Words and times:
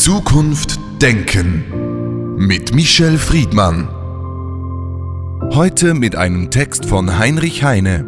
Zukunft 0.00 0.80
denken 1.02 2.34
mit 2.38 2.74
Michel 2.74 3.18
Friedmann. 3.18 3.86
Heute 5.54 5.92
mit 5.92 6.16
einem 6.16 6.50
Text 6.50 6.86
von 6.86 7.18
Heinrich 7.18 7.64
Heine. 7.64 8.06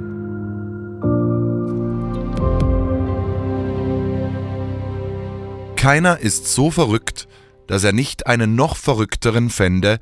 Keiner 5.76 6.18
ist 6.18 6.46
so 6.48 6.70
verrückt, 6.70 7.28
dass 7.66 7.84
er 7.84 7.93
nicht 7.93 8.27
einen 8.27 8.54
noch 8.54 8.77
verrückteren 8.77 9.50
fände, 9.50 9.98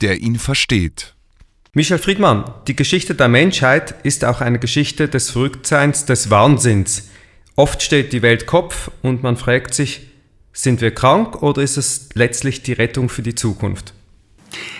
der 0.00 0.18
ihn 0.18 0.40
versteht. 0.40 1.14
Michel 1.72 1.98
Friedmann, 1.98 2.52
die 2.66 2.74
Geschichte 2.74 3.14
der 3.14 3.28
Menschheit 3.28 3.94
ist 4.02 4.24
auch 4.24 4.40
eine 4.40 4.58
Geschichte 4.58 5.08
des 5.08 5.30
Verrücktseins, 5.30 6.04
des 6.04 6.30
Wahnsinns. 6.30 7.10
Oft 7.54 7.80
steht 7.80 8.12
die 8.12 8.22
Welt 8.22 8.46
Kopf 8.46 8.90
und 9.02 9.22
man 9.22 9.36
fragt 9.36 9.72
sich, 9.72 10.08
sind 10.58 10.80
wir 10.80 10.90
krank 10.90 11.40
oder 11.40 11.62
ist 11.62 11.76
es 11.76 12.08
letztlich 12.14 12.64
die 12.64 12.72
Rettung 12.72 13.08
für 13.08 13.22
die 13.22 13.36
Zukunft? 13.36 13.94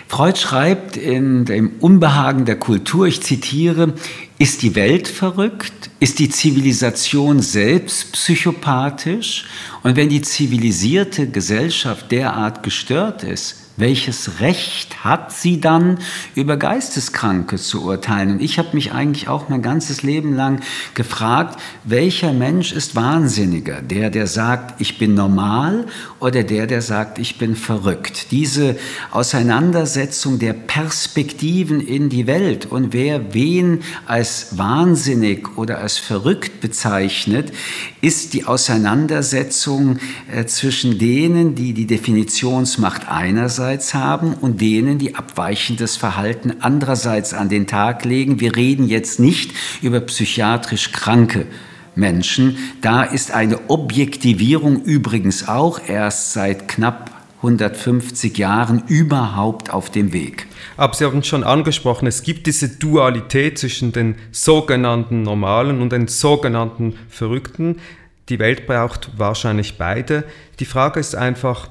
Freud 0.09 0.37
schreibt 0.37 0.97
in 0.97 1.45
dem 1.45 1.71
Unbehagen 1.79 2.47
der 2.47 2.59
Kultur, 2.59 3.07
ich 3.07 3.23
zitiere, 3.23 3.95
ist 4.39 4.63
die 4.63 4.75
Welt 4.75 5.07
verrückt? 5.07 5.91
Ist 6.01 6.19
die 6.19 6.31
Zivilisation 6.31 7.41
selbst 7.41 8.13
psychopathisch? 8.13 9.45
Und 9.85 9.95
wenn 9.95 10.09
die 10.09 10.23
zivilisierte 10.23 11.29
Gesellschaft 11.29 12.11
derart 12.11 12.65
gestört 12.65 13.23
ist, 13.23 13.68
welches 13.79 14.41
Recht 14.41 15.05
hat 15.05 15.33
sie 15.33 15.61
dann, 15.61 15.99
über 16.35 16.57
Geisteskranke 16.57 17.57
zu 17.57 17.85
urteilen? 17.85 18.33
Und 18.33 18.43
ich 18.43 18.59
habe 18.59 18.71
mich 18.73 18.93
eigentlich 18.93 19.29
auch 19.29 19.49
mein 19.49 19.63
ganzes 19.63 20.03
Leben 20.03 20.35
lang 20.35 20.61
gefragt, 20.95 21.61
welcher 21.85 22.33
Mensch 22.33 22.73
ist 22.73 22.97
wahnsinniger? 22.97 23.81
Der, 23.81 24.11
der 24.11 24.27
sagt, 24.27 24.81
ich 24.81 24.99
bin 24.99 25.15
normal 25.15 25.87
oder 26.19 26.43
der, 26.43 26.67
der 26.67 26.83
sagt, 26.83 27.21
ich 27.21 27.39
bin 27.39 27.55
verrückt? 27.55 28.33
Diese 28.33 28.77
Auseinandersetzung 29.13 30.41
der 30.41 30.55
Perspektiven 30.55 31.81
in 31.81 32.09
die 32.09 32.27
Welt 32.27 32.67
und 32.67 32.93
wer 32.93 33.33
wen 33.33 33.83
als 34.07 34.59
wahnsinnig 34.59 35.57
oder 35.57 35.79
als 35.79 35.99
verrückt 35.99 36.61
bezeichnet, 36.61 37.53
ist 38.01 38.35
die 38.35 38.45
Auseinandersetzung 38.45 39.99
äh, 40.33 40.47
zwischen 40.47 40.99
denen, 40.99 41.55
die 41.55 41.73
die 41.73 41.87
Definitionsmacht 41.87 43.09
einerseits 43.09 43.68
einerseits 43.69 43.93
haben 43.93 44.33
und 44.33 44.63
denen, 44.63 44.99
die 44.99 45.15
abweichendes 45.15 45.97
Verhalten 45.97 46.55
andererseits 46.61 47.35
an 47.35 47.51
den 47.51 47.67
Tag 47.67 48.07
legen. 48.07 48.41
Wir 48.41 48.57
reden 48.57 48.89
jetzt 48.89 49.21
nicht 49.21 49.53
über 49.83 50.01
psychiatrisch 50.01 50.93
Kranke. 50.93 51.47
Menschen. 51.95 52.59
Da 52.81 53.03
ist 53.03 53.33
eine 53.33 53.59
Objektivierung 53.69 54.85
übrigens 54.85 55.49
auch 55.49 55.81
erst 55.85 56.33
seit 56.33 56.69
knapp 56.69 57.11
150 57.39 58.39
Jahren 58.39 58.85
überhaupt 58.87 59.71
auf 59.71 59.91
dem 59.91 60.13
Weg. 60.13 60.47
Aber 60.77 60.95
Sie 60.95 61.05
haben 61.05 61.25
schon 61.25 61.43
angesprochen, 61.43 62.07
es 62.07 62.23
gibt 62.23 62.47
diese 62.47 62.69
Dualität 62.69 63.59
zwischen 63.59 63.91
den 63.91 64.15
sogenannten 64.31 65.23
Normalen 65.23 65.83
und 65.83 65.91
den 65.91 66.07
sogenannten 66.07 66.95
Verrückten. 67.09 67.81
Die 68.29 68.39
Welt 68.39 68.69
braucht 68.69 69.11
wahrscheinlich 69.17 69.77
beide. 69.77 70.23
Die 70.61 70.67
Frage 70.67 71.01
ist 71.01 71.17
einfach, 71.17 71.69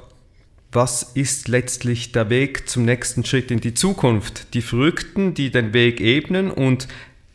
was 0.71 1.03
ist 1.13 1.47
letztlich 1.47 2.11
der 2.11 2.29
Weg 2.29 2.69
zum 2.69 2.83
nächsten 2.83 3.23
Schritt 3.23 3.51
in 3.51 3.61
die 3.61 3.73
Zukunft? 3.73 4.53
Die 4.53 4.61
Verrückten, 4.61 5.33
die 5.33 5.49
den 5.49 5.73
Weg 5.73 6.01
ebnen 6.01 6.51
und 6.51 6.87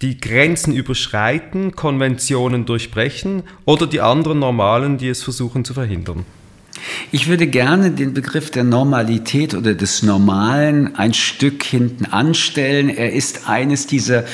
die 0.02 0.20
Grenzen 0.20 0.74
überschreiten, 0.74 1.74
Konventionen 1.74 2.66
durchbrechen 2.66 3.44
oder 3.64 3.86
die 3.86 4.00
anderen 4.00 4.41
Normalen, 4.41 4.98
die 4.98 5.08
es 5.08 5.22
versuchen 5.22 5.64
zu 5.64 5.74
verhindern? 5.74 6.27
Ich 7.11 7.28
würde 7.28 7.47
gerne 7.47 7.91
den 7.91 8.12
Begriff 8.12 8.50
der 8.50 8.64
Normalität 8.64 9.55
oder 9.55 9.74
des 9.74 10.02
Normalen 10.02 10.96
ein 10.96 11.14
Stück 11.14 11.62
hinten 11.62 12.06
anstellen. 12.06 12.89
Er 12.89 13.12
ist 13.12 13.48
eines 13.48 13.86
dieser 13.86 14.24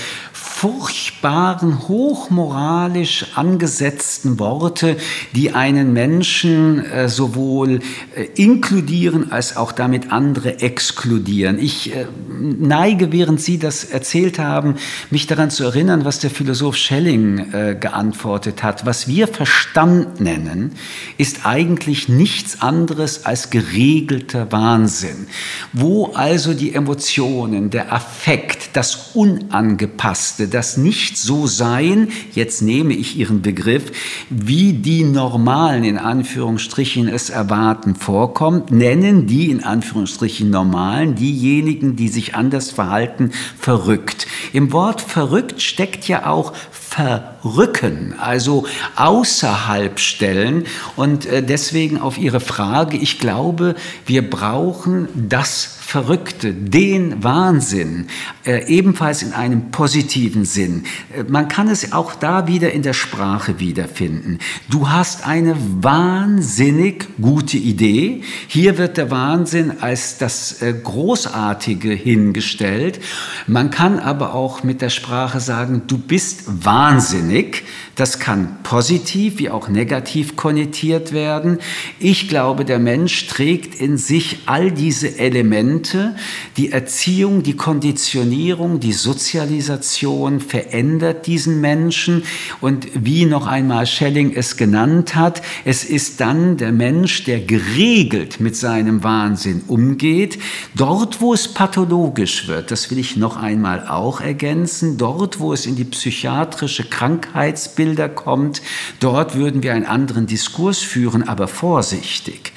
furchtbaren, 0.60 1.86
hochmoralisch 1.86 3.26
angesetzten 3.36 4.40
Worte, 4.40 4.96
die 5.36 5.52
einen 5.52 5.92
Menschen 5.92 6.84
äh, 6.84 7.08
sowohl 7.08 7.78
äh, 8.16 8.24
inkludieren 8.34 9.30
als 9.30 9.56
auch 9.56 9.70
damit 9.70 10.10
andere 10.10 10.58
exkludieren. 10.60 11.60
Ich 11.60 11.94
äh, 11.94 12.06
neige, 12.40 13.12
während 13.12 13.40
Sie 13.40 13.58
das 13.58 13.84
erzählt 13.84 14.40
haben, 14.40 14.74
mich 15.10 15.28
daran 15.28 15.50
zu 15.50 15.62
erinnern, 15.62 16.04
was 16.04 16.18
der 16.18 16.30
Philosoph 16.30 16.76
Schelling 16.76 17.52
äh, 17.52 17.76
geantwortet 17.78 18.64
hat. 18.64 18.84
Was 18.84 19.06
wir 19.06 19.28
Verstand 19.28 20.20
nennen, 20.20 20.72
ist 21.18 21.46
eigentlich 21.46 22.08
nichts 22.08 22.62
anderes 22.62 23.26
als 23.26 23.50
geregelter 23.50 24.50
Wahnsinn, 24.50 25.28
wo 25.72 26.06
also 26.14 26.52
die 26.52 26.74
Emotionen, 26.74 27.70
der 27.70 27.92
Affekt, 27.92 28.70
das 28.72 29.12
Unangepasste, 29.14 30.47
das 30.48 30.76
Nicht-So-Sein, 30.76 32.08
jetzt 32.34 32.62
nehme 32.62 32.94
ich 32.94 33.16
Ihren 33.16 33.42
Begriff, 33.42 33.92
wie 34.30 34.72
die 34.72 35.04
Normalen 35.04 35.84
in 35.84 35.98
Anführungsstrichen 35.98 37.08
es 37.08 37.30
erwarten, 37.30 37.94
vorkommt, 37.94 38.70
nennen 38.70 39.26
die 39.26 39.50
in 39.50 39.62
Anführungsstrichen 39.62 40.50
Normalen 40.50 41.14
diejenigen, 41.14 41.96
die 41.96 42.08
sich 42.08 42.34
anders 42.34 42.70
verhalten, 42.70 43.32
verrückt. 43.58 44.26
Im 44.52 44.72
Wort 44.72 45.00
verrückt 45.00 45.60
steckt 45.62 46.08
ja 46.08 46.26
auch 46.26 46.52
verrücken, 46.70 48.14
also 48.18 48.66
außerhalb 48.96 50.00
stellen. 50.00 50.64
Und 50.96 51.26
äh, 51.26 51.42
deswegen 51.42 52.00
auf 52.00 52.18
Ihre 52.18 52.40
Frage, 52.40 52.96
ich 52.96 53.18
glaube, 53.18 53.74
wir 54.06 54.28
brauchen 54.28 55.08
das 55.14 55.77
Verrückte, 55.88 56.52
den 56.52 57.24
Wahnsinn, 57.24 58.08
äh, 58.44 58.66
ebenfalls 58.66 59.22
in 59.22 59.32
einem 59.32 59.70
positiven 59.70 60.44
Sinn. 60.44 60.84
Äh, 61.16 61.22
man 61.22 61.48
kann 61.48 61.68
es 61.68 61.94
auch 61.94 62.14
da 62.14 62.46
wieder 62.46 62.72
in 62.74 62.82
der 62.82 62.92
Sprache 62.92 63.58
wiederfinden. 63.58 64.38
Du 64.68 64.90
hast 64.90 65.26
eine 65.26 65.56
wahnsinnig 65.80 67.06
gute 67.18 67.56
Idee. 67.56 68.20
Hier 68.48 68.76
wird 68.76 68.98
der 68.98 69.10
Wahnsinn 69.10 69.80
als 69.80 70.18
das 70.18 70.60
äh, 70.60 70.74
Großartige 70.74 71.88
hingestellt. 71.88 73.00
Man 73.46 73.70
kann 73.70 73.98
aber 73.98 74.34
auch 74.34 74.62
mit 74.62 74.82
der 74.82 74.90
Sprache 74.90 75.40
sagen, 75.40 75.84
du 75.86 75.96
bist 75.96 76.66
wahnsinnig. 76.66 77.64
Das 77.98 78.20
kann 78.20 78.58
positiv 78.62 79.40
wie 79.40 79.50
auch 79.50 79.68
negativ 79.68 80.36
konnotiert 80.36 81.10
werden. 81.10 81.58
Ich 81.98 82.28
glaube, 82.28 82.64
der 82.64 82.78
Mensch 82.78 83.26
trägt 83.26 83.74
in 83.74 83.98
sich 83.98 84.42
all 84.46 84.70
diese 84.70 85.18
Elemente. 85.18 86.14
Die 86.56 86.70
Erziehung, 86.70 87.42
die 87.42 87.56
Konditionierung, 87.56 88.78
die 88.78 88.92
Sozialisation 88.92 90.38
verändert 90.38 91.26
diesen 91.26 91.60
Menschen. 91.60 92.22
Und 92.60 92.86
wie 92.94 93.24
noch 93.24 93.48
einmal 93.48 93.84
Schelling 93.84 94.32
es 94.32 94.56
genannt 94.56 95.16
hat, 95.16 95.42
es 95.64 95.82
ist 95.82 96.20
dann 96.20 96.56
der 96.56 96.70
Mensch, 96.70 97.24
der 97.24 97.40
geregelt 97.40 98.38
mit 98.38 98.54
seinem 98.54 99.02
Wahnsinn 99.02 99.62
umgeht. 99.66 100.38
Dort, 100.76 101.20
wo 101.20 101.34
es 101.34 101.48
pathologisch 101.48 102.46
wird, 102.46 102.70
das 102.70 102.92
will 102.92 102.98
ich 103.00 103.16
noch 103.16 103.36
einmal 103.36 103.88
auch 103.88 104.20
ergänzen, 104.20 104.98
dort, 104.98 105.40
wo 105.40 105.52
es 105.52 105.66
in 105.66 105.74
die 105.74 105.82
psychiatrische 105.82 106.84
Krankheitsbildung 106.84 107.87
Bilder 107.88 108.10
kommt. 108.10 108.60
Dort 109.00 109.34
würden 109.34 109.62
wir 109.62 109.72
einen 109.72 109.86
anderen 109.86 110.26
Diskurs 110.26 110.80
führen, 110.80 111.26
aber 111.26 111.48
vorsichtig. 111.48 112.52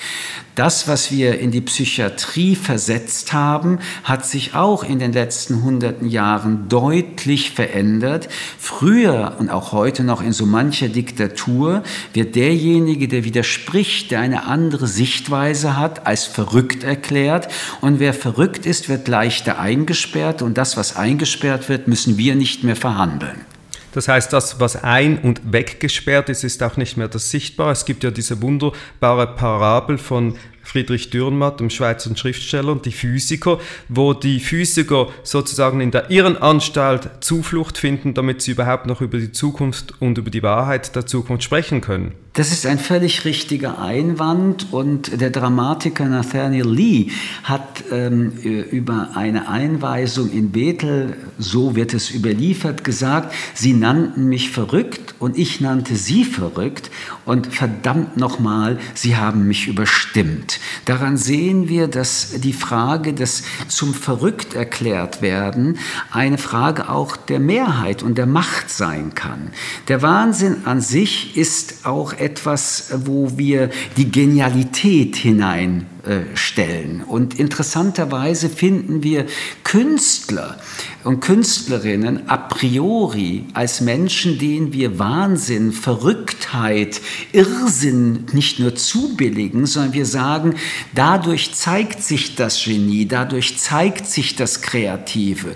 Das, 0.56 0.90
was 0.90 1.10
wir 1.10 1.40
in 1.40 1.52
die 1.52 1.62
Psychiatrie 1.62 2.56
versetzt 2.58 3.32
haben, 3.32 3.80
hat 4.04 4.26
sich 4.26 4.54
auch 4.54 4.84
in 4.84 5.00
den 5.00 5.14
letzten 5.14 5.64
hunderten 5.64 6.10
Jahren 6.10 6.68
deutlich 6.68 7.52
verändert. 7.52 8.28
Früher 8.58 9.38
und 9.40 9.50
auch 9.50 9.72
heute 9.72 10.04
noch 10.04 10.22
in 10.22 10.34
so 10.34 10.46
mancher 10.46 10.90
Diktatur 10.90 11.84
wird 12.12 12.36
derjenige, 12.36 13.08
der 13.08 13.24
widerspricht, 13.24 14.12
der 14.12 14.20
eine 14.20 14.46
andere 14.46 14.88
Sichtweise 14.88 15.78
hat, 15.78 16.06
als 16.06 16.26
verrückt 16.26 16.84
erklärt. 16.84 17.48
Und 17.80 18.02
wer 18.02 18.14
verrückt 18.14 18.66
ist, 18.66 18.90
wird 18.90 19.08
leichter 19.08 19.60
eingesperrt. 19.60 20.42
Und 20.42 20.58
das, 20.58 20.76
was 20.76 20.98
eingesperrt 20.98 21.70
wird, 21.70 21.88
müssen 21.88 22.18
wir 22.18 22.36
nicht 22.36 22.66
mehr 22.66 22.76
verhandeln. 22.76 23.46
Das 23.94 24.08
heißt, 24.08 24.32
das, 24.32 24.60
was 24.60 24.82
ein- 24.84 25.20
und 25.20 25.42
weggesperrt 25.52 26.30
ist, 26.30 26.44
ist 26.44 26.64
auch 26.64 26.78
nicht 26.78 26.98
mehr 26.98 27.08
das 27.08 27.30
Sichtbare. 27.30 27.72
Es 27.72 27.86
gibt 27.86 28.04
ja 28.04 28.12
diese 28.12 28.42
wunderbare 28.42 29.28
Parabel 29.36 29.98
von 29.98 30.38
Friedrich 30.64 31.10
Dürrenmatt, 31.10 31.60
dem 31.60 31.70
Schweizer 31.70 32.16
Schriftsteller, 32.16 32.72
und 32.72 32.86
die 32.86 32.92
Physiker, 32.92 33.60
wo 33.90 34.14
die 34.14 34.40
Physiker 34.40 35.10
sozusagen 35.24 35.82
in 35.82 35.92
der 35.92 36.10
Irrenanstalt 36.10 37.10
Zuflucht 37.22 37.78
finden, 37.78 38.14
damit 38.14 38.42
sie 38.42 38.52
überhaupt 38.52 38.86
noch 38.86 39.02
über 39.02 39.18
die 39.18 39.32
Zukunft 39.32 39.94
und 40.00 40.18
über 40.18 40.30
die 40.30 40.44
Wahrheit 40.44 40.96
der 40.96 41.06
Zukunft 41.06 41.44
sprechen 41.44 41.82
können. 41.82 42.14
Das 42.34 42.54
ist 42.54 42.66
ein 42.66 42.80
völlig 42.80 43.26
richtiger 43.26 43.80
Einwand 43.80 44.72
und 44.72 45.20
der 45.20 45.32
Dramatiker 45.32 46.06
Nathaniel 46.06 46.66
Lee 46.66 47.08
hat 47.44 47.84
ähm, 47.92 48.32
über 48.32 49.10
eine 49.16 49.50
Einweisung 49.50 50.32
in 50.32 50.52
Bethel, 50.52 51.18
so 51.38 51.76
wird 51.76 51.94
es 51.94 52.10
überliefert, 52.10 52.86
gesagt, 52.86 53.34
sie 53.54 53.74
nannten 53.74 54.30
mich 54.30 54.50
verrückt 54.50 55.16
und 55.20 55.38
ich 55.38 55.60
nannte 55.60 55.98
sie 55.98 56.24
verrückt 56.24 56.90
und 57.26 57.48
verdammt 57.48 58.16
nochmal, 58.16 58.80
sie 58.94 59.18
haben 59.18 59.48
mich 59.48 59.68
überstimmt. 59.68 60.51
Daran 60.86 61.18
sehen 61.18 61.70
wir, 61.70 61.88
dass 61.88 62.32
die 62.42 62.54
Frage 62.54 63.14
des 63.14 63.44
zum 63.68 63.94
verrückt 63.94 64.54
erklärt 64.54 65.22
werden 65.22 65.78
eine 66.12 66.38
Frage 66.38 66.90
auch 66.90 67.16
der 67.18 67.40
Mehrheit 67.40 68.04
und 68.04 68.18
der 68.18 68.26
Macht 68.26 68.70
sein 68.70 69.14
kann. 69.16 69.52
Der 69.88 70.02
Wahnsinn 70.02 70.66
an 70.66 70.82
sich 70.82 71.38
ist 71.38 71.86
auch 71.86 72.14
etwas, 72.14 72.94
wo 73.06 73.38
wir 73.38 73.70
die 73.98 74.12
Genialität 74.12 75.16
hinein 75.16 75.86
stellen. 76.34 77.04
Und 77.04 77.40
interessanterweise 77.40 78.50
finden 78.50 79.04
wir 79.04 79.26
Künstler 79.64 80.58
und 81.04 81.20
Künstlerinnen 81.20 82.28
a 82.30 82.38
priori 82.38 83.46
als 83.54 83.82
Menschen, 83.82 84.38
denen 84.38 84.74
wir 84.74 85.00
Wahnsinn, 85.00 85.72
Verrücktheit, 85.72 87.02
Irrsinn 87.32 88.26
nicht 88.34 88.60
nur 88.60 88.76
zubilligen, 88.76 89.66
sondern 89.66 89.94
wir 89.94 90.06
sagen, 90.06 90.56
dadurch 90.94 91.54
zeigt 91.54 92.04
sich 92.04 92.36
das 92.36 92.64
Genie, 92.64 93.08
dadurch 93.08 93.58
zeigt 93.58 94.08
sich 94.08 94.36
das 94.36 94.62
Kreative. 94.62 95.56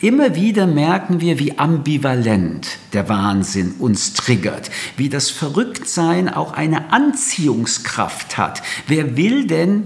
Immer 0.00 0.34
wieder 0.34 0.66
merken 0.66 1.20
wir, 1.20 1.38
wie 1.38 1.58
ambivalent 1.58 2.78
der 2.92 3.08
Wahnsinn 3.08 3.74
uns 3.78 4.14
triggert, 4.14 4.70
wie 4.96 5.08
das 5.08 5.30
Verrücktsein 5.30 6.28
auch 6.28 6.52
eine 6.52 6.92
Anziehungskraft 6.92 8.38
hat. 8.38 8.62
Wer 8.86 9.16
will 9.16 9.46
denn 9.46 9.85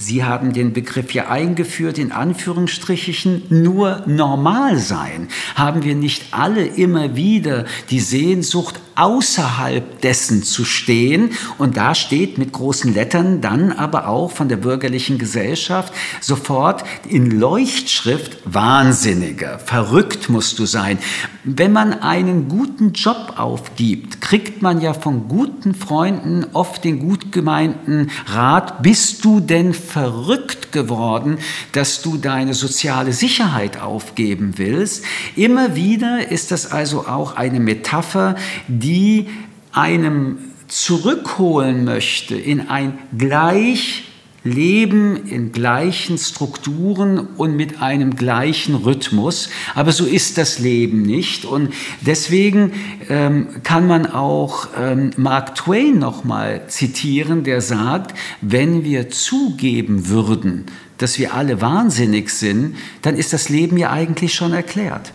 Sie 0.00 0.22
haben 0.22 0.52
den 0.52 0.72
Begriff 0.72 1.12
ja 1.12 1.26
eingeführt, 1.28 1.98
in 1.98 2.12
Anführungsstrichen, 2.12 3.42
nur 3.48 4.04
normal 4.06 4.78
sein. 4.78 5.26
Haben 5.56 5.82
wir 5.82 5.96
nicht 5.96 6.26
alle 6.30 6.64
immer 6.64 7.16
wieder 7.16 7.64
die 7.90 7.98
Sehnsucht, 7.98 8.78
außerhalb 8.94 10.00
dessen 10.00 10.44
zu 10.44 10.64
stehen? 10.64 11.30
Und 11.58 11.76
da 11.76 11.96
steht 11.96 12.38
mit 12.38 12.52
großen 12.52 12.94
Lettern 12.94 13.40
dann 13.40 13.72
aber 13.72 14.06
auch 14.06 14.30
von 14.30 14.48
der 14.48 14.56
bürgerlichen 14.56 15.18
Gesellschaft 15.18 15.92
sofort 16.20 16.84
in 17.08 17.32
Leuchtschrift 17.32 18.38
Wahnsinniger, 18.44 19.58
verrückt 19.58 20.28
musst 20.28 20.60
du 20.60 20.66
sein. 20.66 20.98
Wenn 21.42 21.72
man 21.72 21.92
einen 21.92 22.48
guten 22.48 22.92
Job 22.92 23.34
aufgibt, 23.36 24.20
kriegt 24.20 24.62
man 24.62 24.80
ja 24.80 24.94
von 24.94 25.26
guten 25.26 25.74
Freunden 25.74 26.46
oft 26.52 26.84
den 26.84 27.00
gut 27.00 27.32
gemeinten 27.32 28.10
Rat, 28.26 28.82
bist 28.82 29.24
du 29.24 29.40
denn 29.40 29.74
verrückt 29.88 30.72
geworden, 30.72 31.38
dass 31.72 32.02
du 32.02 32.16
deine 32.16 32.54
soziale 32.54 33.12
Sicherheit 33.12 33.80
aufgeben 33.80 34.54
willst. 34.56 35.04
Immer 35.36 35.74
wieder 35.74 36.30
ist 36.30 36.50
das 36.50 36.70
also 36.70 37.06
auch 37.06 37.36
eine 37.36 37.60
Metapher, 37.60 38.36
die 38.68 39.28
einem 39.72 40.38
zurückholen 40.68 41.84
möchte 41.84 42.36
in 42.36 42.68
ein 42.68 42.98
gleich 43.16 44.04
leben 44.44 45.26
in 45.26 45.52
gleichen 45.52 46.18
Strukturen 46.18 47.18
und 47.18 47.56
mit 47.56 47.82
einem 47.82 48.16
gleichen 48.16 48.74
Rhythmus. 48.74 49.50
Aber 49.74 49.92
so 49.92 50.04
ist 50.04 50.38
das 50.38 50.58
Leben 50.58 51.02
nicht. 51.02 51.44
Und 51.44 51.72
deswegen 52.00 52.72
ähm, 53.08 53.48
kann 53.62 53.86
man 53.86 54.06
auch 54.06 54.68
ähm, 54.78 55.10
Mark 55.16 55.54
Twain 55.54 55.98
nochmal 55.98 56.66
zitieren, 56.68 57.44
der 57.44 57.60
sagt, 57.60 58.16
wenn 58.40 58.84
wir 58.84 59.10
zugeben 59.10 60.08
würden, 60.08 60.66
dass 60.98 61.18
wir 61.18 61.34
alle 61.34 61.60
wahnsinnig 61.60 62.30
sind, 62.30 62.76
dann 63.02 63.16
ist 63.16 63.32
das 63.32 63.48
Leben 63.48 63.76
ja 63.76 63.90
eigentlich 63.90 64.34
schon 64.34 64.52
erklärt. 64.52 65.12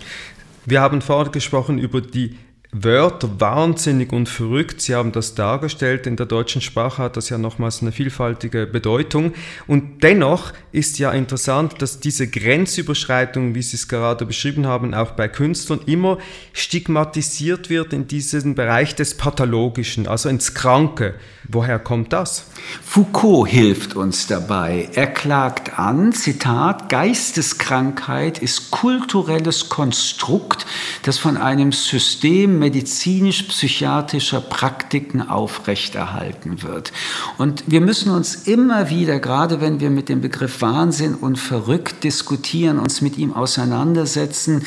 Wir 0.65 0.79
haben 0.79 1.01
vorher 1.01 1.31
gesprochen 1.31 1.77
über 1.77 1.99
die 1.99 2.37
Wörter 2.73 3.39
wahnsinnig 3.39 4.11
und 4.11 4.27
verrückt. 4.27 4.81
Sie 4.81 4.95
haben 4.95 5.11
das 5.11 5.35
dargestellt. 5.35 6.07
In 6.07 6.15
der 6.15 6.25
deutschen 6.25 6.59
Sprache 6.59 7.03
hat 7.03 7.17
das 7.17 7.29
ja 7.29 7.37
nochmals 7.37 7.81
eine 7.81 7.91
vielfältige 7.91 8.65
Bedeutung. 8.65 9.33
Und 9.67 10.03
dennoch 10.03 10.53
ist 10.71 10.97
ja 10.97 11.11
interessant, 11.11 11.81
dass 11.83 11.99
diese 11.99 12.27
Grenzüberschreitung, 12.27 13.53
wie 13.53 13.61
Sie 13.61 13.75
es 13.75 13.87
gerade 13.87 14.25
beschrieben 14.25 14.65
haben, 14.65 14.95
auch 14.95 15.11
bei 15.11 15.27
Künstlern 15.27 15.81
immer 15.85 16.17
stigmatisiert 16.51 17.69
wird 17.69 17.93
in 17.93 18.07
diesen 18.07 18.55
Bereich 18.55 18.95
des 18.95 19.17
Pathologischen, 19.17 20.07
also 20.07 20.27
ins 20.29 20.55
Kranke. 20.55 21.13
Woher 21.49 21.77
kommt 21.77 22.13
das? 22.13 22.45
Foucault 22.81 23.49
hilft 23.49 23.95
uns 23.95 24.27
dabei. 24.27 24.89
Er 24.93 25.07
klagt 25.07 25.77
an, 25.77 26.13
Zitat, 26.13 26.89
Geisteskrankheit 26.89 28.39
ist 28.39 28.71
kulturelles 28.71 29.69
Konstrukt, 29.69 30.65
das 31.03 31.17
von 31.17 31.37
einem 31.37 31.71
System 31.71 32.62
medizinisch-psychiatrischer 32.63 34.39
Praktiken 34.39 35.21
aufrechterhalten 35.21 36.63
wird. 36.63 36.93
Und 37.37 37.65
wir 37.67 37.81
müssen 37.81 38.09
uns 38.09 38.35
immer 38.47 38.89
wieder, 38.89 39.19
gerade 39.19 39.59
wenn 39.59 39.81
wir 39.81 39.89
mit 39.89 40.07
dem 40.07 40.21
Begriff 40.21 40.61
Wahnsinn 40.61 41.15
und 41.15 41.37
verrückt 41.37 42.05
diskutieren, 42.05 42.79
uns 42.79 43.01
mit 43.01 43.17
ihm 43.17 43.33
auseinandersetzen, 43.33 44.65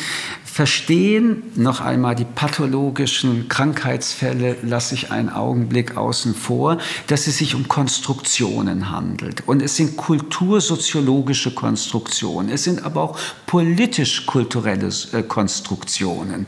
verstehen, 0.57 1.43
noch 1.55 1.83
einmal 1.83 2.15
die 2.15 2.25
pathologischen 2.25 3.47
Krankheitsfälle 3.47 4.57
lasse 4.63 4.95
ich 4.95 5.11
einen 5.11 5.29
Augenblick 5.29 5.99
außen 5.99 6.35
vor, 6.35 6.79
dass 7.09 7.27
es 7.27 7.37
sich 7.37 7.55
um 7.55 7.69
Konstruktionen 7.69 8.91
handelt. 8.91 9.47
Und 9.47 9.61
es 9.61 9.77
sind 9.77 9.99
kultursoziologische 9.99 11.51
Konstruktionen, 11.51 12.49
es 12.49 12.65
sind 12.65 12.87
aber 12.87 13.03
auch 13.03 13.19
politisch-kulturelle 13.45 14.89
äh, 15.13 15.23
Konstruktionen. 15.25 16.47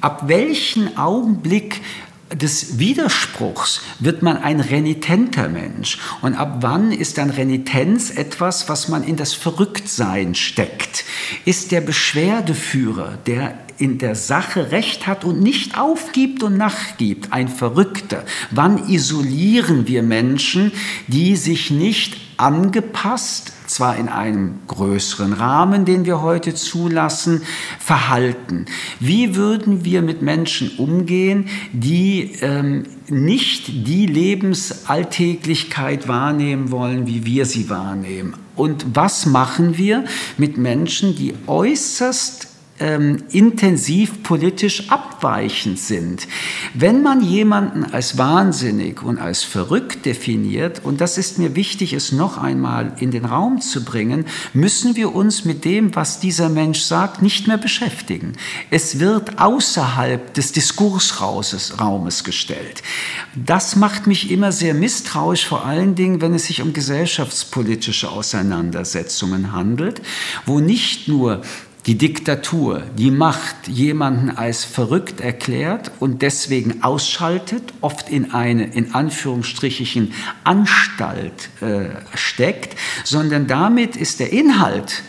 Ab 0.00 0.28
welchem 0.28 0.96
Augenblick 0.96 1.80
des 2.32 2.78
Widerspruchs 2.78 3.82
wird 3.98 4.22
man 4.22 4.36
ein 4.36 4.60
renitenter 4.60 5.48
Mensch. 5.48 5.98
Und 6.22 6.34
ab 6.34 6.58
wann 6.60 6.92
ist 6.92 7.18
dann 7.18 7.30
Renitenz 7.30 8.10
etwas, 8.10 8.68
was 8.68 8.88
man 8.88 9.02
in 9.02 9.16
das 9.16 9.34
Verrücktsein 9.34 10.34
steckt? 10.34 11.04
Ist 11.44 11.72
der 11.72 11.80
Beschwerdeführer, 11.80 13.18
der 13.26 13.58
in 13.78 13.98
der 13.98 14.14
Sache 14.14 14.70
Recht 14.70 15.06
hat 15.06 15.24
und 15.24 15.40
nicht 15.40 15.78
aufgibt 15.78 16.42
und 16.42 16.56
nachgibt, 16.56 17.32
ein 17.32 17.48
Verrückter? 17.48 18.24
Wann 18.50 18.88
isolieren 18.88 19.88
wir 19.88 20.02
Menschen, 20.02 20.72
die 21.08 21.36
sich 21.36 21.70
nicht 21.70 22.16
angepasst, 22.36 23.52
zwar 23.70 23.96
in 23.96 24.08
einem 24.08 24.58
größeren 24.66 25.32
Rahmen, 25.32 25.84
den 25.84 26.04
wir 26.04 26.22
heute 26.22 26.54
zulassen, 26.54 27.42
verhalten. 27.78 28.66
Wie 28.98 29.36
würden 29.36 29.84
wir 29.84 30.02
mit 30.02 30.22
Menschen 30.22 30.72
umgehen, 30.76 31.46
die 31.72 32.32
ähm, 32.40 32.82
nicht 33.08 33.86
die 33.86 34.06
Lebensalltäglichkeit 34.06 36.08
wahrnehmen 36.08 36.72
wollen, 36.72 37.06
wie 37.06 37.24
wir 37.24 37.46
sie 37.46 37.70
wahrnehmen? 37.70 38.34
Und 38.56 38.86
was 38.94 39.26
machen 39.26 39.78
wir 39.78 40.04
mit 40.36 40.58
Menschen, 40.58 41.14
die 41.14 41.34
äußerst 41.46 42.49
ähm, 42.80 43.22
intensiv 43.30 44.22
politisch 44.22 44.90
abweichend 44.90 45.78
sind. 45.78 46.26
Wenn 46.74 47.02
man 47.02 47.22
jemanden 47.22 47.84
als 47.84 48.18
wahnsinnig 48.18 49.02
und 49.02 49.18
als 49.18 49.44
verrückt 49.44 50.06
definiert, 50.06 50.80
und 50.84 51.00
das 51.00 51.18
ist 51.18 51.38
mir 51.38 51.54
wichtig, 51.54 51.92
es 51.92 52.10
noch 52.10 52.38
einmal 52.38 52.94
in 52.98 53.10
den 53.10 53.26
Raum 53.26 53.60
zu 53.60 53.84
bringen, 53.84 54.24
müssen 54.54 54.96
wir 54.96 55.14
uns 55.14 55.44
mit 55.44 55.64
dem, 55.64 55.94
was 55.94 56.20
dieser 56.20 56.48
Mensch 56.48 56.80
sagt, 56.80 57.22
nicht 57.22 57.46
mehr 57.46 57.58
beschäftigen. 57.58 58.32
Es 58.70 58.98
wird 58.98 59.38
außerhalb 59.38 60.32
des 60.34 60.52
Diskursraumes 60.52 62.24
gestellt. 62.24 62.82
Das 63.34 63.76
macht 63.76 64.06
mich 64.06 64.30
immer 64.30 64.52
sehr 64.52 64.74
misstrauisch, 64.74 65.46
vor 65.46 65.66
allen 65.66 65.94
Dingen, 65.94 66.20
wenn 66.20 66.34
es 66.34 66.46
sich 66.46 66.62
um 66.62 66.72
gesellschaftspolitische 66.72 68.08
Auseinandersetzungen 68.10 69.52
handelt, 69.52 70.00
wo 70.46 70.60
nicht 70.60 71.06
nur 71.06 71.42
die 71.86 71.96
Diktatur, 71.96 72.82
die 72.96 73.10
Macht 73.10 73.68
jemanden 73.68 74.30
als 74.30 74.64
verrückt 74.64 75.20
erklärt 75.20 75.90
und 75.98 76.22
deswegen 76.22 76.82
ausschaltet, 76.82 77.72
oft 77.80 78.10
in 78.10 78.32
eine 78.32 78.66
in 78.66 78.94
Anführungsstrichen 78.94 80.12
Anstalt 80.44 81.48
äh, 81.60 81.88
steckt, 82.14 82.76
sondern 83.04 83.46
damit 83.46 83.96
ist 83.96 84.20
der 84.20 84.32
Inhalt 84.32 85.02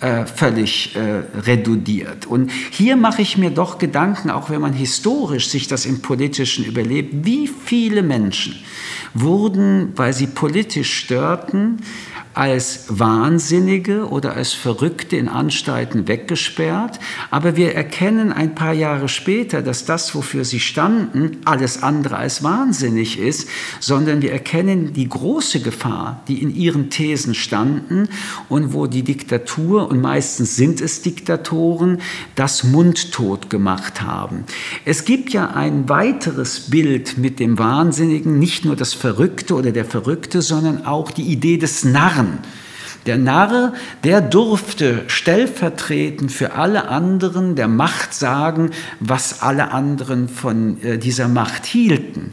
äh, 0.00 0.24
völlig 0.24 0.94
äh, 0.94 1.22
redudiert. 1.40 2.26
Und 2.26 2.50
hier 2.70 2.96
mache 2.96 3.22
ich 3.22 3.38
mir 3.38 3.50
doch 3.50 3.78
Gedanken, 3.78 4.30
auch 4.30 4.50
wenn 4.50 4.60
man 4.60 4.72
historisch 4.72 5.48
sich 5.48 5.68
das 5.68 5.86
im 5.86 6.00
Politischen 6.00 6.64
überlebt, 6.64 7.24
wie 7.24 7.48
viele 7.48 8.02
Menschen 8.02 8.58
wurden, 9.14 9.92
weil 9.96 10.12
sie 10.12 10.26
politisch 10.26 10.92
störten, 10.92 11.82
als 12.40 12.86
Wahnsinnige 12.88 14.08
oder 14.08 14.32
als 14.34 14.54
Verrückte 14.54 15.14
in 15.14 15.28
Anstalten 15.28 16.08
weggesperrt, 16.08 16.98
aber 17.30 17.54
wir 17.54 17.74
erkennen 17.74 18.32
ein 18.32 18.54
paar 18.54 18.72
Jahre 18.72 19.10
später, 19.10 19.60
dass 19.60 19.84
das, 19.84 20.14
wofür 20.14 20.46
sie 20.46 20.58
standen, 20.58 21.36
alles 21.44 21.82
andere 21.82 22.16
als 22.16 22.42
wahnsinnig 22.42 23.18
ist, 23.18 23.46
sondern 23.78 24.22
wir 24.22 24.32
erkennen 24.32 24.94
die 24.94 25.06
große 25.06 25.60
Gefahr, 25.60 26.22
die 26.28 26.40
in 26.40 26.54
ihren 26.54 26.88
Thesen 26.88 27.34
standen 27.34 28.08
und 28.48 28.72
wo 28.72 28.86
die 28.86 29.02
Diktatur, 29.02 29.90
und 29.90 30.00
meistens 30.00 30.56
sind 30.56 30.80
es 30.80 31.02
Diktatoren, 31.02 32.00
das 32.36 32.64
mundtot 32.64 33.50
gemacht 33.50 34.00
haben. 34.00 34.44
Es 34.86 35.04
gibt 35.04 35.34
ja 35.34 35.50
ein 35.50 35.90
weiteres 35.90 36.70
Bild 36.70 37.18
mit 37.18 37.38
dem 37.38 37.58
Wahnsinnigen, 37.58 38.38
nicht 38.38 38.64
nur 38.64 38.76
das 38.76 38.94
Verrückte 38.94 39.56
oder 39.56 39.72
der 39.72 39.84
Verrückte, 39.84 40.40
sondern 40.40 40.86
auch 40.86 41.10
die 41.10 41.24
Idee 41.24 41.58
des 41.58 41.84
Narren. 41.84 42.29
Der 43.06 43.16
Narr, 43.16 43.72
der 44.04 44.20
durfte 44.20 45.04
stellvertretend 45.06 46.30
für 46.30 46.52
alle 46.52 46.88
anderen 46.88 47.56
der 47.56 47.66
Macht 47.66 48.12
sagen, 48.12 48.72
was 49.00 49.40
alle 49.40 49.70
anderen 49.70 50.28
von 50.28 50.82
äh, 50.82 50.98
dieser 50.98 51.26
Macht 51.26 51.64
hielten. 51.64 52.32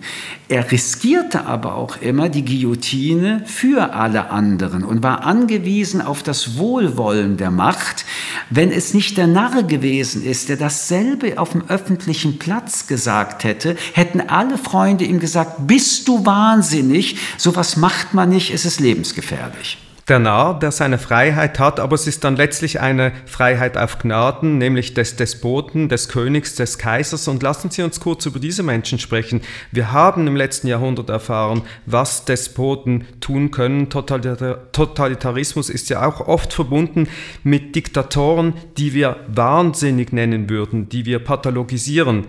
Er 0.49 0.69
riskierte 0.69 1.45
aber 1.45 1.75
auch 1.75 2.01
immer 2.01 2.27
die 2.27 2.43
Guillotine 2.43 3.43
für 3.45 3.93
alle 3.93 4.29
anderen 4.29 4.83
und 4.83 5.03
war 5.03 5.25
angewiesen 5.25 6.01
auf 6.01 6.21
das 6.21 6.57
Wohlwollen 6.57 7.37
der 7.37 7.51
Macht. 7.51 8.03
Wenn 8.49 8.69
es 8.69 8.93
nicht 8.93 9.17
der 9.17 9.27
Narr 9.27 9.63
gewesen 9.63 10.21
ist, 10.21 10.49
der 10.49 10.57
dasselbe 10.57 11.39
auf 11.39 11.51
dem 11.51 11.63
öffentlichen 11.69 12.39
Platz 12.39 12.87
gesagt 12.87 13.45
hätte, 13.45 13.77
hätten 13.93 14.19
alle 14.19 14.57
Freunde 14.57 15.05
ihm 15.05 15.21
gesagt, 15.21 15.65
bist 15.65 16.09
du 16.09 16.25
wahnsinnig, 16.25 17.17
sowas 17.37 17.77
macht 17.77 18.13
man 18.13 18.29
nicht, 18.29 18.53
es 18.53 18.65
ist 18.65 18.81
lebensgefährlich 18.81 19.77
der 20.07 20.19
Narr, 20.19 20.57
der 20.57 20.71
seine 20.71 20.97
Freiheit 20.97 21.59
hat, 21.59 21.81
aber 21.81 21.95
es 21.95 22.07
ist 22.07 22.23
dann 22.23 22.37
letztlich 22.37 22.79
eine 22.79 23.11
Freiheit 23.25 23.77
auf 23.77 23.99
Gnaden, 23.99 24.57
nämlich 24.57 24.93
des 24.93 25.17
Despoten, 25.17 25.89
des 25.89 26.07
Königs, 26.07 26.55
des 26.55 26.77
Kaisers. 26.77 27.27
Und 27.27 27.43
lassen 27.43 27.71
Sie 27.71 27.83
uns 27.83 27.99
kurz 27.99 28.25
über 28.25 28.39
diese 28.39 28.63
Menschen 28.63 28.99
sprechen. 28.99 29.41
Wir 29.71 29.91
haben 29.91 30.25
im 30.25 30.37
letzten 30.37 30.67
Jahrhundert 30.67 31.09
erfahren, 31.09 31.63
was 31.85 32.23
Despoten 32.23 33.05
tun 33.19 33.51
können. 33.51 33.89
Totalitarismus 33.89 35.69
ist 35.69 35.89
ja 35.89 36.07
auch 36.07 36.21
oft 36.21 36.53
verbunden 36.53 37.09
mit 37.43 37.75
Diktatoren, 37.75 38.53
die 38.77 38.93
wir 38.93 39.17
wahnsinnig 39.27 40.13
nennen 40.13 40.49
würden, 40.49 40.87
die 40.87 41.05
wir 41.05 41.19
pathologisieren. 41.19 42.27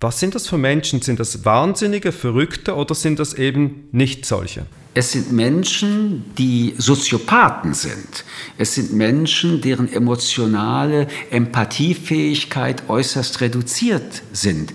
Was 0.00 0.20
sind 0.20 0.34
das 0.34 0.46
für 0.46 0.58
Menschen? 0.58 1.00
Sind 1.00 1.18
das 1.18 1.46
Wahnsinnige, 1.46 2.12
Verrückte 2.12 2.76
oder 2.76 2.94
sind 2.94 3.18
das 3.18 3.32
eben 3.32 3.88
nicht 3.92 4.26
solche? 4.26 4.66
Es 4.98 5.12
sind 5.12 5.30
Menschen, 5.30 6.24
die 6.38 6.74
Soziopathen 6.76 7.72
sind. 7.72 8.24
Es 8.56 8.74
sind 8.74 8.92
Menschen, 8.92 9.60
deren 9.60 9.86
emotionale 9.86 11.06
Empathiefähigkeit 11.30 12.88
äußerst 12.88 13.40
reduziert 13.40 14.22
sind. 14.32 14.74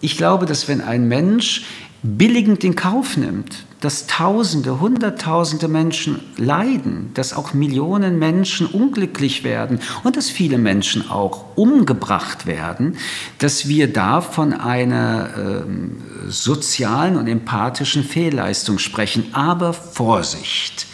Ich 0.00 0.16
glaube, 0.16 0.46
dass 0.46 0.68
wenn 0.68 0.80
ein 0.80 1.06
Mensch 1.06 1.66
billigend 2.02 2.64
in 2.64 2.76
Kauf 2.76 3.18
nimmt, 3.18 3.66
dass 3.82 4.06
Tausende, 4.06 4.80
Hunderttausende 4.80 5.66
Menschen 5.66 6.20
leiden, 6.36 7.10
dass 7.14 7.34
auch 7.34 7.52
Millionen 7.52 8.18
Menschen 8.18 8.68
unglücklich 8.68 9.42
werden 9.42 9.80
und 10.04 10.16
dass 10.16 10.30
viele 10.30 10.56
Menschen 10.56 11.10
auch 11.10 11.44
umgebracht 11.56 12.46
werden, 12.46 12.96
dass 13.38 13.68
wir 13.68 13.92
da 13.92 14.20
von 14.20 14.54
einer 14.54 15.30
äh, 15.36 16.30
sozialen 16.30 17.16
und 17.16 17.26
empathischen 17.26 18.04
Fehlleistung 18.04 18.78
sprechen. 18.78 19.26
Aber 19.32 19.72
Vorsicht! 19.72 20.86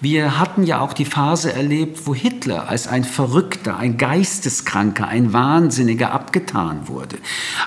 Wir 0.00 0.38
hatten 0.38 0.62
ja 0.62 0.78
auch 0.80 0.92
die 0.92 1.04
Phase 1.04 1.52
erlebt, 1.52 2.06
wo 2.06 2.14
Hitler 2.14 2.68
als 2.68 2.86
ein 2.86 3.02
Verrückter, 3.02 3.78
ein 3.78 3.96
Geisteskranker, 3.96 5.08
ein 5.08 5.32
Wahnsinniger 5.32 6.12
abgetan 6.28 6.88
wurde. 6.88 7.16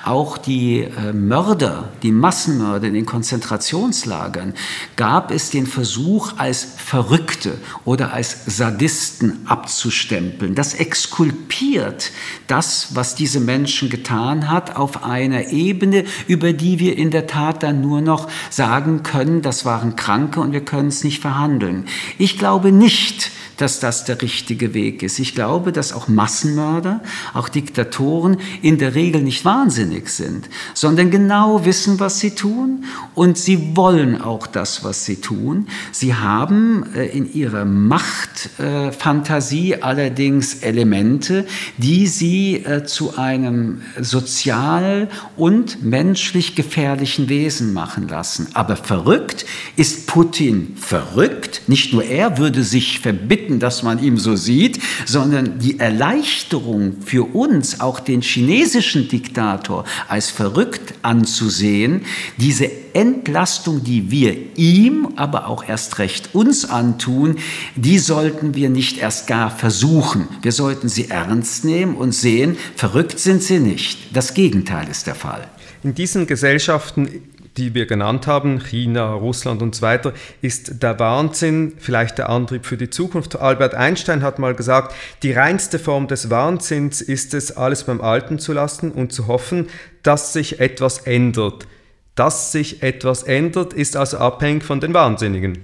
Auch 0.06 0.38
die 0.38 0.82
äh, 0.82 1.13
Mörder, 1.13 1.89
die 2.03 2.12
Massenmörder 2.12 2.88
in 2.88 2.94
den 2.94 3.08
Konzentrationslagern, 3.08 4.53
gab 4.96 5.32
es 5.32 5.50
den 5.50 5.65
Versuch, 5.65 6.34
als 6.38 6.68
Verrückte 6.77 7.58
oder 7.86 8.13
als 8.13 8.46
Sadisten 8.46 9.48
abzustempeln. 9.48 10.53
Das 10.53 10.75
exkulpiert 10.75 12.12
das, 12.46 12.89
was 12.94 13.15
diese 13.15 13.39
Menschen 13.39 13.89
getan 13.89 14.51
hat, 14.51 14.75
auf 14.75 15.03
einer 15.03 15.48
Ebene, 15.48 16.06
über 16.27 16.53
die 16.53 16.77
wir 16.77 16.98
in 16.98 17.10
der 17.10 17.25
Tat 17.25 17.63
dann 17.63 17.82
nur 17.82 18.01
noch 18.01 18.30
sagen 18.51 19.01
können, 19.01 19.41
das 19.41 19.65
waren 19.65 19.96
Kranke 19.96 20.39
und 20.39 20.51
wir 20.51 20.63
können 20.63 20.89
es 20.89 21.03
nicht 21.03 21.20
verhandeln. 21.20 21.86
Ich 22.20 22.38
glaube 22.38 22.72
nicht, 22.72 23.32
dass 23.62 23.80
das 23.80 24.06
der 24.06 24.22
richtige 24.22 24.74
Weg 24.74 25.03
ist. 25.03 25.20
Ich 25.20 25.36
glaube, 25.36 25.72
dass 25.72 25.94
auch 25.94 26.08
Massenmörder, 26.08 27.01
auch 27.36 27.48
Diktatoren 27.48 28.38
in 28.62 28.77
der 28.77 28.96
Regel 28.96 29.22
nicht 29.22 29.46
wahnsinnig 29.46 30.10
sind, 30.10 30.50
sondern 30.74 31.12
genau 31.12 31.63
wissen, 31.65 32.00
was 32.00 32.20
sie 32.20 32.31
tun 32.31 32.86
und 33.15 33.38
sie 33.38 33.75
wollen 33.75 34.22
auch 34.22 34.48
das, 34.48 34.84
was 34.84 35.05
sie 35.05 35.17
tun. 35.17 35.67
Sie 35.91 36.15
haben 36.15 36.86
äh, 36.96 37.05
in 37.05 37.31
ihrer 37.31 37.65
Machtfantasie 37.65 39.75
allerdings 39.81 40.55
Elemente, 40.55 41.46
die 41.77 42.08
sie 42.08 42.58
äh, 42.58 42.84
zu 42.84 43.17
einem 43.17 43.81
sozial 44.00 45.10
und 45.38 45.84
menschlich 45.84 46.55
gefährlichen 46.55 47.29
Wesen 47.29 47.74
machen 47.74 48.08
lassen. 48.08 48.48
Aber 48.53 48.75
verrückt 48.75 49.46
ist 49.75 50.08
Putin 50.08 50.75
verrückt. 50.77 51.63
Nicht 51.67 51.93
nur 51.93 52.03
er 52.03 52.38
würde 52.38 52.63
sich 52.63 53.00
verbitten, 53.00 53.60
dass 53.60 53.84
man 53.84 54.03
ihm 54.03 54.17
so 54.17 54.36
sieht, 54.36 54.79
sondern 55.05 55.60
die 55.60 55.79
Erleichterung 55.79 56.96
für 57.03 57.36
uns, 57.36 57.79
auch 57.79 58.00
den 58.00 58.22
chinesischen 58.41 59.07
Diktator 59.07 59.86
als 60.07 60.29
verrückt 60.29 60.95
anzusehen, 61.03 62.01
diese 62.38 62.69
Entlastung, 62.93 63.83
die 63.83 64.10
wir 64.10 64.36
ihm, 64.57 65.10
aber 65.15 65.48
auch 65.48 65.63
erst 65.67 66.00
recht 66.00 66.33
uns 66.33 66.65
antun, 66.65 67.38
die 67.75 68.00
sollten 68.00 68.55
wir 68.55 68.69
nicht 68.69 68.98
erst 68.98 69.27
gar 69.27 69.51
versuchen. 69.51 70.27
Wir 70.41 70.51
sollten 70.51 70.89
sie 70.89 71.10
ernst 71.10 71.63
nehmen 71.65 71.95
und 71.95 72.13
sehen, 72.13 72.57
verrückt 72.75 73.19
sind 73.19 73.43
sie 73.43 73.60
nicht. 73.60 74.15
Das 74.15 74.33
Gegenteil 74.33 74.89
ist 74.89 75.07
der 75.07 75.15
Fall. 75.15 75.48
In 75.83 75.93
diesen 75.93 76.27
Gesellschaften 76.27 77.10
die 77.58 77.74
wir 77.74 77.86
genannt 77.86 78.27
haben, 78.27 78.60
China, 78.60 79.13
Russland 79.13 79.62
und 79.62 79.75
so 79.75 79.81
weiter, 79.81 80.13
ist 80.41 80.81
der 80.81 81.00
Wahnsinn 81.00 81.74
vielleicht 81.77 82.17
der 82.17 82.29
Antrieb 82.29 82.65
für 82.65 82.77
die 82.77 82.89
Zukunft. 82.89 83.39
Albert 83.39 83.75
Einstein 83.75 84.24
hat 84.24 84.39
mal 84.39 84.55
gesagt, 84.55 84.96
die 85.24 85.34
reinste 85.34 85.79
Form 85.79 86.08
des 86.08 86.29
Wahnsinns 86.29 87.01
ist 87.01 87.34
es, 87.34 87.58
alles 87.58 87.84
beim 87.84 88.01
Alten 88.01 88.39
zu 88.39 88.53
lassen 88.53 88.91
und 88.91 89.12
zu 89.12 89.27
hoffen, 89.27 89.67
dass 90.03 90.34
sich 90.34 90.60
etwas 90.60 91.00
ändert. 91.00 91.67
Dass 92.15 92.51
sich 92.51 92.84
etwas 92.84 93.24
ändert, 93.24 93.74
ist 93.74 93.98
also 93.98 94.17
abhängig 94.17 94.63
von 94.63 94.79
den 94.79 94.93
Wahnsinnigen. 94.93 95.60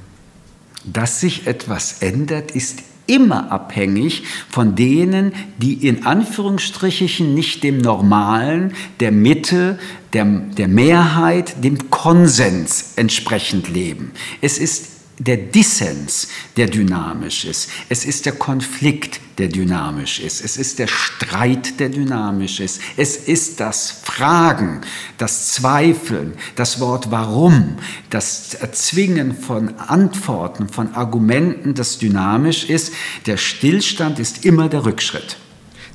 Dass 0.83 1.19
sich 1.19 1.47
etwas 1.47 2.01
ändert, 2.01 2.51
ist 2.51 2.83
immer 3.07 3.51
abhängig 3.51 4.23
von 4.49 4.75
denen, 4.75 5.33
die 5.57 5.87
in 5.87 6.05
Anführungsstrichen 6.05 7.33
nicht 7.33 7.63
dem 7.63 7.79
Normalen, 7.79 8.73
der 8.99 9.11
Mitte, 9.11 9.79
der, 10.13 10.25
der 10.25 10.67
Mehrheit, 10.67 11.63
dem 11.63 11.89
Konsens 11.89 12.93
entsprechend 12.95 13.69
leben. 13.69 14.11
Es 14.41 14.57
ist 14.57 14.96
der 15.19 15.37
Dissens, 15.37 16.27
der 16.57 16.67
dynamisch 16.67 17.45
ist. 17.45 17.69
Es 17.89 18.05
ist 18.05 18.25
der 18.25 18.33
Konflikt, 18.33 19.19
der 19.39 19.47
dynamisch 19.47 20.19
ist. 20.19 20.43
Es 20.43 20.57
ist 20.57 20.77
der 20.79 20.87
Streit, 20.87 21.79
der 21.79 21.89
dynamisch 21.89 22.59
ist. 22.59 22.81
Es 22.97 23.15
ist 23.17 23.59
das 23.59 23.91
Fragen, 24.03 24.81
das 25.17 25.53
Zweifeln, 25.53 26.33
das 26.55 26.79
Wort 26.79 27.09
Warum, 27.09 27.77
das 28.09 28.53
Erzwingen 28.55 29.35
von 29.35 29.75
Antworten, 29.79 30.69
von 30.69 30.93
Argumenten, 30.93 31.73
das 31.73 31.97
dynamisch 31.97 32.69
ist. 32.69 32.93
Der 33.25 33.37
Stillstand 33.37 34.19
ist 34.19 34.45
immer 34.45 34.69
der 34.69 34.85
Rückschritt. 34.85 35.37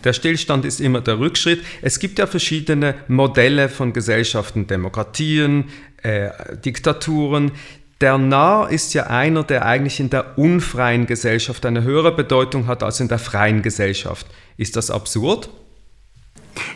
Der 0.04 0.12
Stillstand 0.12 0.64
ist 0.64 0.80
immer 0.80 1.00
der 1.00 1.20
Rückschritt. 1.20 1.64
Es 1.80 2.00
gibt 2.00 2.18
ja 2.18 2.26
verschiedene 2.26 2.96
Modelle 3.06 3.68
von 3.68 3.92
Gesellschaften, 3.92 4.66
Demokratien, 4.66 5.68
äh, 6.02 6.30
Diktaturen. 6.64 7.52
Der 8.02 8.18
Narr 8.18 8.68
ist 8.68 8.94
ja 8.94 9.04
einer, 9.06 9.44
der 9.44 9.64
eigentlich 9.64 10.00
in 10.00 10.10
der 10.10 10.36
unfreien 10.36 11.06
Gesellschaft 11.06 11.64
eine 11.64 11.84
höhere 11.84 12.10
Bedeutung 12.10 12.66
hat 12.66 12.82
als 12.82 12.98
in 12.98 13.06
der 13.06 13.20
freien 13.20 13.62
Gesellschaft. 13.62 14.26
Ist 14.56 14.74
das 14.74 14.90
absurd? 14.90 15.48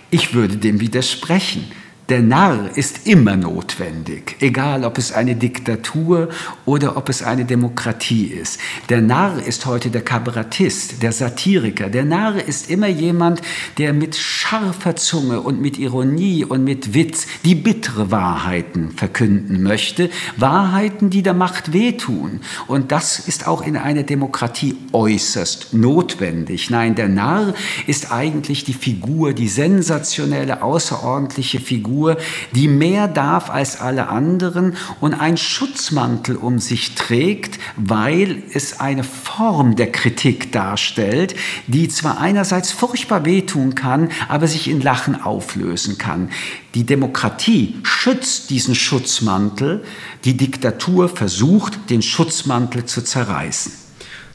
Ich 0.08 0.34
würde 0.34 0.56
dem 0.56 0.78
widersprechen. 0.78 1.64
Der 2.08 2.22
Narr 2.22 2.70
ist 2.76 3.08
immer 3.08 3.34
notwendig, 3.34 4.36
egal 4.38 4.84
ob 4.84 4.96
es 4.96 5.10
eine 5.10 5.34
Diktatur 5.34 6.28
oder 6.64 6.96
ob 6.96 7.08
es 7.08 7.20
eine 7.20 7.44
Demokratie 7.44 8.26
ist. 8.26 8.60
Der 8.88 9.00
Narr 9.00 9.44
ist 9.44 9.66
heute 9.66 9.90
der 9.90 10.02
Kabarettist, 10.02 11.02
der 11.02 11.10
Satiriker. 11.10 11.88
Der 11.88 12.04
Narr 12.04 12.36
ist 12.36 12.70
immer 12.70 12.86
jemand, 12.86 13.42
der 13.78 13.92
mit 13.92 14.14
scharfer 14.14 14.94
Zunge 14.94 15.40
und 15.40 15.60
mit 15.60 15.78
Ironie 15.78 16.44
und 16.44 16.62
mit 16.62 16.94
Witz 16.94 17.26
die 17.44 17.56
bittere 17.56 18.12
Wahrheiten 18.12 18.92
verkünden 18.92 19.64
möchte. 19.64 20.08
Wahrheiten, 20.36 21.10
die 21.10 21.24
der 21.24 21.34
Macht 21.34 21.72
wehtun. 21.72 22.38
Und 22.68 22.92
das 22.92 23.18
ist 23.18 23.48
auch 23.48 23.66
in 23.66 23.76
einer 23.76 24.04
Demokratie 24.04 24.76
äußerst 24.92 25.74
notwendig. 25.74 26.70
Nein, 26.70 26.94
der 26.94 27.08
Narr 27.08 27.52
ist 27.88 28.12
eigentlich 28.12 28.62
die 28.62 28.74
Figur, 28.74 29.32
die 29.32 29.48
sensationelle, 29.48 30.62
außerordentliche 30.62 31.58
Figur, 31.58 31.95
Figur, 31.96 32.18
die 32.52 32.68
mehr 32.68 33.08
darf 33.08 33.48
als 33.48 33.80
alle 33.80 34.08
anderen 34.08 34.76
und 35.00 35.14
einen 35.14 35.38
Schutzmantel 35.38 36.36
um 36.36 36.58
sich 36.58 36.94
trägt, 36.94 37.58
weil 37.76 38.42
es 38.52 38.80
eine 38.80 39.02
Form 39.02 39.76
der 39.76 39.90
Kritik 39.90 40.52
darstellt, 40.52 41.34
die 41.66 41.88
zwar 41.88 42.20
einerseits 42.20 42.70
furchtbar 42.70 43.24
wehtun 43.24 43.74
kann, 43.74 44.10
aber 44.28 44.46
sich 44.46 44.68
in 44.68 44.82
Lachen 44.82 45.22
auflösen 45.22 45.96
kann. 45.96 46.28
Die 46.74 46.84
Demokratie 46.84 47.76
schützt 47.82 48.50
diesen 48.50 48.74
Schutzmantel, 48.74 49.82
die 50.26 50.36
Diktatur 50.36 51.08
versucht, 51.08 51.88
den 51.88 52.02
Schutzmantel 52.02 52.84
zu 52.84 53.02
zerreißen. 53.02 53.85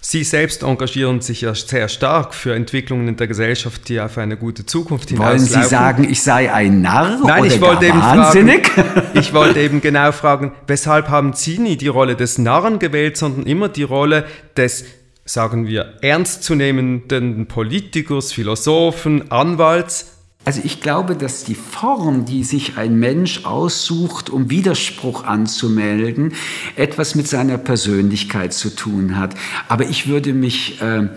Sie 0.04 0.24
selbst 0.24 0.64
engagieren 0.64 1.22
sich 1.22 1.42
ja 1.42 1.54
sehr 1.54 1.88
stark 1.88 2.34
für 2.34 2.56
Entwicklungen 2.56 3.08
in 3.08 3.18
der 3.18 3.28
Gesellschaft, 3.28 3.88
die 3.88 4.02
auf 4.02 4.18
eine 4.18 4.36
gute 4.36 4.66
Zukunft 4.66 5.10
hinauslaufen. 5.10 5.54
Wollen 5.54 5.64
Sie 5.64 5.70
sagen, 5.70 6.08
ich 6.10 6.24
sei 6.24 6.52
ein 6.52 6.82
Narr 6.82 7.20
Nein, 7.24 7.44
oder 7.44 7.46
ich 7.46 7.62
wollte 7.62 7.86
eben 7.86 8.02
wahnsinnig? 8.02 8.68
Fragen, 8.68 9.02
ich 9.14 9.32
wollte 9.32 9.60
eben 9.60 9.80
genau 9.80 10.12
fragen, 10.12 10.54
weshalb 10.66 11.10
haben 11.10 11.34
Sie 11.34 11.60
nie 11.60 11.78
die 11.78 11.88
Rolle 11.88 12.16
des 12.16 12.40
Narren 12.40 12.80
gewählt, 12.80 13.16
sondern 13.16 13.46
immer 13.46 13.70
die 13.70 13.84
Rolle 13.84 14.26
des 14.58 14.86
sagen 15.24 15.68
wir, 15.68 15.94
ernstzunehmenden 16.02 17.46
Politikers, 17.46 18.34
Philosophen, 18.34 19.32
Anwalts, 19.32 20.21
also 20.44 20.62
ich 20.64 20.82
glaube, 20.82 21.16
dass 21.16 21.44
die 21.44 21.56
Form, 21.56 22.26
die 22.26 22.44
sich 22.44 22.78
ein 22.78 22.96
Mensch 22.98 23.46
aussucht, 23.46 24.30
um 24.30 24.50
Widerspruch 24.50 25.24
anzumelden, 25.24 26.34
etwas 26.76 27.16
mit 27.16 27.28
seiner 27.28 27.58
Persönlichkeit 27.58 28.54
zu 28.54 28.76
tun 28.76 29.18
hat. 29.18 29.36
Aber 29.68 29.86
ich 29.86 30.08
würde 30.08 30.34
mich 30.34 30.82
äh, 30.82 31.10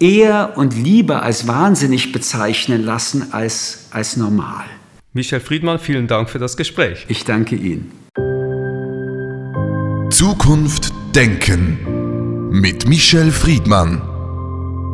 eher 0.00 0.56
und 0.56 0.76
lieber 0.76 1.22
als 1.22 1.46
wahnsinnig 1.46 2.12
bezeichnen 2.12 2.84
lassen 2.84 3.32
als 3.32 3.88
als 3.90 4.16
normal. 4.16 4.64
Michel 5.12 5.40
Friedmann, 5.40 5.78
vielen 5.78 6.06
Dank 6.06 6.28
für 6.28 6.38
das 6.38 6.56
Gespräch. 6.56 7.06
Ich 7.08 7.24
danke 7.24 7.56
Ihnen. 7.56 7.90
Zukunft 10.10 10.92
Denken 11.14 12.50
mit 12.50 12.86
Michel 12.86 13.30
Friedmann. 13.30 14.07